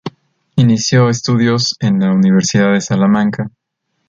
[0.55, 3.51] Inició estudios en la Universidad de Salamanca.